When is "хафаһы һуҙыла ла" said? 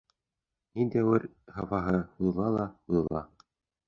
1.57-2.65